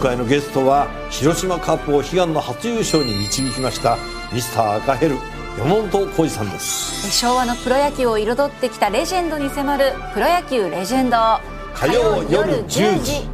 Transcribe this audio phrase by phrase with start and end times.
[0.00, 3.98] 回のゲストは広島カップを悲願の初優勝に導きました
[4.32, 5.16] ミスター赤ヘル
[5.58, 7.10] 山本浩二さんです。
[7.10, 11.16] 昭和のプロ野球を彩ってきたレジェンドに迫る「プロ野球レジェンド」
[11.74, 13.28] 火曜夜10時。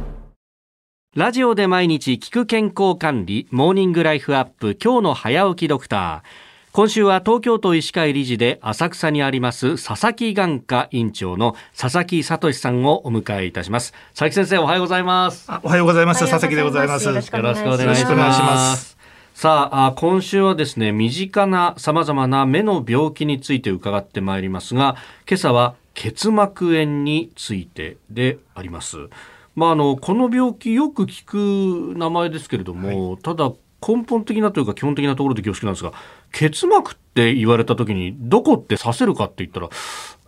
[1.15, 6.46] ラジオで毎日聞く健康管理モーニングライフアップ今日の早起きドクター
[6.77, 13.93] 今週は東京都医師会理事で浅草にあります佐々木眼科院長の佐々木聡さんをお迎えいたします。
[14.13, 15.49] 佐々木先生おはようございます。
[15.63, 16.19] おはようございます。
[16.19, 17.07] 佐々木でございます。
[17.07, 17.65] よろしくお願いし
[18.05, 18.95] ます。
[19.33, 24.97] さああ今週はですね身近な様々な目の病気について伺ってまいりますが
[25.27, 28.97] 今朝は結膜炎についてであります。
[29.55, 33.51] まああのこの病気よく聞く名前ですけれども、ただ
[33.85, 35.93] 根本的なというか基本的なところで恐縮なんですが
[36.31, 39.69] 結膜って言われた時にどこって刺せるかって言ったら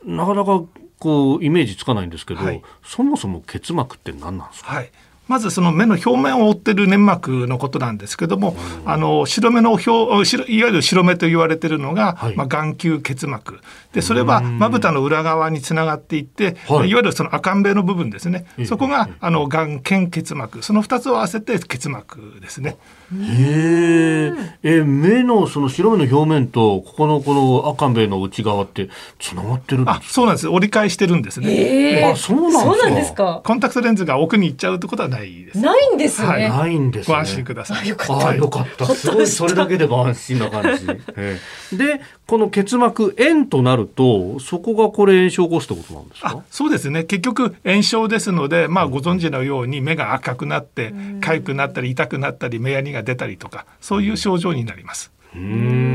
[0.06, 0.64] なかなか
[1.00, 2.62] こうイメージつかないんですけど、はい。
[2.84, 4.76] そもそも結膜って何なんですか？
[4.76, 4.92] はい
[5.30, 12.36] まずその目の表面を覆っている粘膜のことなんですけども、あの白目の表白いわゆる白目と言われているのが、はい。
[12.36, 13.60] まあ、眼球結膜。
[13.94, 16.90] でそれはまぶたの裏側につながっていって、はい。
[16.90, 18.66] い、わゆるその赤んべの部分ですね、ええ。
[18.66, 20.64] そこがあの眼瞼結膜。
[20.64, 22.78] その2つを合わせて結膜ですね。
[23.14, 24.34] へ
[24.64, 30.48] え、え、目のその白目の表面と、ここのこの赤んべの内側って、つながってるんですあそうなんです。
[30.48, 32.02] 折り返してるんですね。
[32.02, 32.64] えあ、そうなんですか。
[32.64, 33.42] そうなんですか。
[33.44, 35.60] コンタクトレンズが奥に行っちゃうってことはないです。
[35.60, 36.28] ないんですね。
[36.28, 37.16] はいないんですね。
[37.16, 37.88] ご安心ください。
[37.88, 38.86] よかああ、よかった。
[38.88, 40.86] すごい、それだけでご安心な感じ。
[41.18, 41.40] え
[41.74, 55.12] えで、この結膜炎となると、そこがこれ炎症を起こすってことなんですあかそうですね結局炎症ですので、まあ、ご存知のように目が赤くなって痒くなったり痛くなったり目やにが出たりとかそういう症状になります。
[55.36, 55.89] うーん。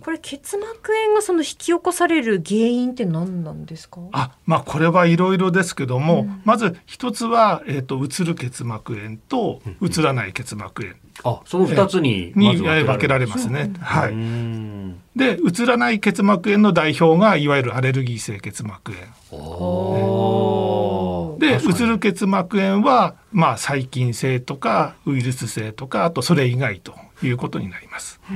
[0.00, 4.00] これ結膜炎がその引き起こされる原因って何なんですか？
[4.12, 10.94] あまあこれはいろいろですけども、まず一つは、えー、とうつる結膜炎とうつらない結膜炎。
[11.24, 13.72] あ、その二つに、まにず分けられますね。
[13.80, 15.00] はい、ん。
[15.16, 18.92] でうつらない結膜炎の代表がいわゆるアレルギー性結膜
[19.30, 21.36] 炎。
[21.38, 28.20] でうつる結膜炎は、まあ、細菌性とかウイルス性とかあとそれ以外ということになります。
[28.28, 28.32] ア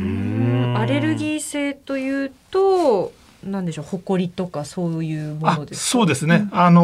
[0.87, 5.87] レルギー性というと、なんでしょう、ほこりとかそういうもあのですか？
[5.87, 6.83] そうですね、あの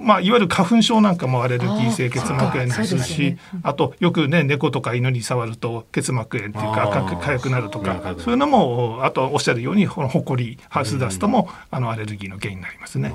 [0.00, 3.38] ーまあ、いわゆる花粉症なんかもアレルギー性結膜炎あーですしよね。
[3.62, 7.04] あとよくね猫とか犬に触ると結膜炎っていうかあー。
[7.04, 13.12] 赤く痒くなるとかゆくなるかそういうのもあとおっしゃるようにこのほこりハウスダストも、あのアレルギーの原因になりますね。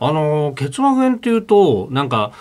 [0.00, 2.32] あの結膜炎っていうとなんか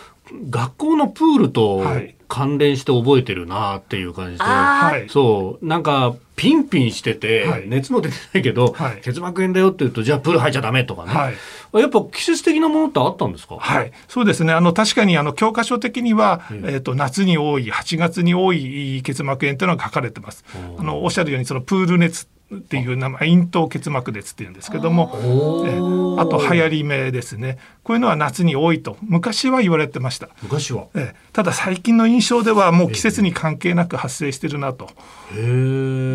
[0.50, 5.10] 学校のプールとはい関連して覚えてるなっていう感じで、あはい。
[5.10, 5.66] そう。
[5.66, 7.64] なんかピンピンしてて、はい。
[7.68, 9.02] 熱も出てないけど、はい。
[9.02, 11.34] 結膜炎だよって言うとじゃあプール入っちゃダメとかね、はい。
[11.80, 13.58] やっぱ季節的なものってあったんですか？
[13.60, 14.54] はい、そうですね。
[14.54, 20.44] あの確かにあの教科書的には、ええっ、と夏に多い8月に多い結膜炎というのが書かれてます。
[20.78, 27.58] あのおっしゃるようにそのプール熱っていう名前、咽頭結膜熱っていうんですけども、えーあと流行り目ですね。
[27.84, 30.30] こういうのは夏に多いと昔は言われてました。
[30.42, 30.88] 昔は？
[30.96, 34.90] えーただ最近の印象ではもう季節に関係なく発生してるなと。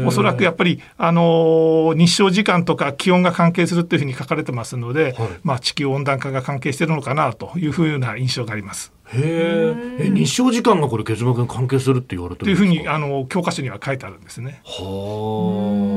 [0.04, 8.92] おそらくやっぱり、あのー日照時間とか気温が関係するっていうふうに書かれてますので、はいまあ地球温暖化が関係してるのかなというふうな印象があります。
[9.14, 14.60] へえ日照時間がこれ結膜に関係するって言われてというふうるんですかにあの教科書には書いてあるんですね。
[14.64, 15.91] はあ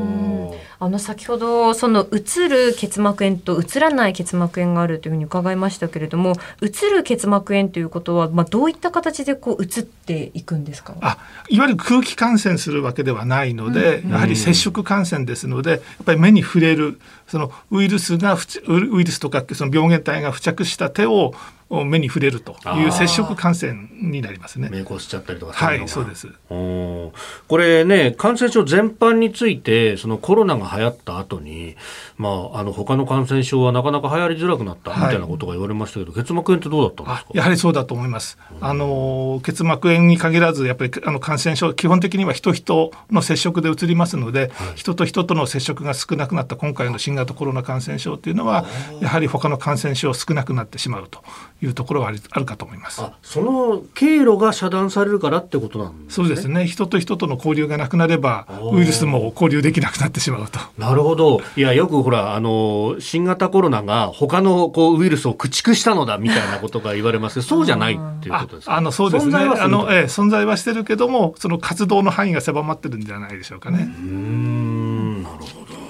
[0.81, 10.95] の先ほどそのうつる結膜炎とうつらない結膜炎があるというふうに伺いましたけれども、うつる結膜炎ということはまあどういった形でこう移っていくんですか？
[11.01, 11.17] あ
[11.49, 18.37] いわゆる空気感染するわけではないので、やはり接触感染ですのでやっぱり目に触れるそのウイルスが
[18.67, 21.33] ウイルスとかその病原体が付着した手を
[21.69, 24.69] 目に触れるという接触感染になりますね。
[24.71, 26.29] 目こしちゃったりとかはいそうです。
[26.47, 27.11] こ
[27.57, 31.75] れね感染症全般についてそのコロナが流行った後に
[32.17, 37.29] まああの他の感染症はなかなか流行りづらくなったみたいなことが言われましたけど、結膜炎ってどうだったんですか？
[37.29, 38.37] あやはりそうだと思います。
[38.61, 48.65] あの結膜炎に限らずやっぱりあの感染症基本的には人人の接触で移りますので、人と人との接触が少なくなった今回の新型コロナ感染症っていうのは
[49.01, 51.23] やはり他の感染症少なくなってしまうと
[51.61, 53.01] いうところはあるかと思います。
[53.01, 60.59] あその経路が遮断されるからってことなんですねそうですね人と人との交流がなくなればーウイルスも交流できなくなってしまうと。
[60.77, 68.75] なるほどいやよくほらあの新型コロナが他のこうウイルスを駆逐したのだみたいなことが言われますけど そうじゃないっていうあことですか？
[68.75, 73.89] あのそうですね存在はするあの、ええ、存在はしてるけどもその活動の範囲が狭まってるんじゃないでしょうかね。
[73.97, 75.84] うーんなるほど。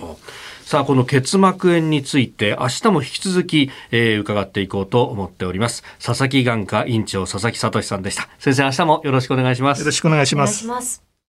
[0.66, 5.84] ささあこの結膜炎について明日も引き続き、えー、伺っていこうと思っております。
[6.04, 8.28] 佐々木眼科院長佐々木聡さんでした。
[8.40, 9.80] 先生明日もよろしくお願いします。
[9.80, 11.15] よろしくお願いしお願いますします